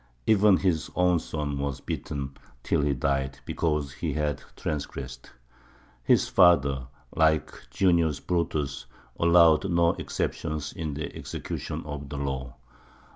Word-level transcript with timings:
Even 0.25 0.57
his 0.57 0.89
own 0.95 1.19
son 1.19 1.59
was 1.59 1.79
beaten, 1.79 2.35
till 2.63 2.81
he 2.81 2.95
died, 2.95 3.37
because 3.45 3.91
he 3.93 4.13
had 4.13 4.41
transgressed. 4.55 5.29
His 6.03 6.27
father, 6.27 6.87
like 7.15 7.53
Junius 7.69 8.19
Brutus, 8.19 8.87
allowed 9.19 9.69
no 9.69 9.91
exceptions 9.91 10.73
in 10.73 10.95
the 10.95 11.15
execution 11.15 11.83
of 11.85 12.09
the 12.09 12.17
law. 12.17 12.55